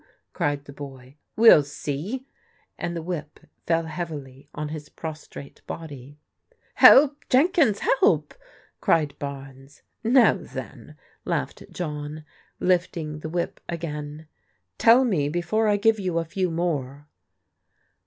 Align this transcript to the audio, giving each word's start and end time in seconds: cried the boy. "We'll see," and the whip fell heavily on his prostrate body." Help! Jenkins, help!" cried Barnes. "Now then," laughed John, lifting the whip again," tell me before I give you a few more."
cried 0.33 0.65
the 0.65 0.73
boy. 0.73 1.15
"We'll 1.35 1.61
see," 1.61 2.25
and 2.75 2.95
the 2.95 3.03
whip 3.03 3.39
fell 3.67 3.85
heavily 3.85 4.49
on 4.51 4.69
his 4.69 4.89
prostrate 4.89 5.61
body." 5.67 6.17
Help! 6.73 7.23
Jenkins, 7.29 7.81
help!" 7.99 8.33
cried 8.81 9.13
Barnes. 9.19 9.83
"Now 10.03 10.33
then," 10.41 10.95
laughed 11.23 11.61
John, 11.69 12.25
lifting 12.59 13.19
the 13.19 13.29
whip 13.29 13.59
again," 13.69 14.25
tell 14.79 15.05
me 15.05 15.29
before 15.29 15.67
I 15.67 15.77
give 15.77 15.99
you 15.99 16.17
a 16.17 16.25
few 16.25 16.49
more." 16.49 17.07